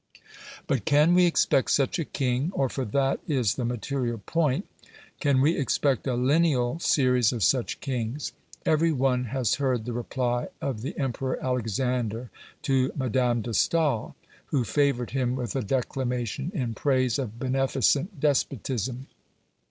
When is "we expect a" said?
5.41-6.15